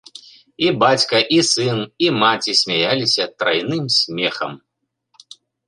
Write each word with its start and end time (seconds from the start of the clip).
І 0.67 0.69
бацька 0.83 1.19
і 1.35 1.37
сын, 1.49 1.79
і 2.07 2.09
маці 2.23 2.57
смяяліся 2.63 3.23
трайным 3.39 3.85
смехам. 3.99 4.51